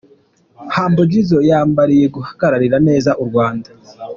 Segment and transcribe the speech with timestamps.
[0.75, 3.69] Humble Jizzo yambariye guhagararira neza u Rwanda.